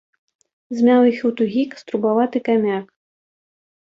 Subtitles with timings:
[0.77, 2.85] Змяў іх у тугі каструбаваты камяк.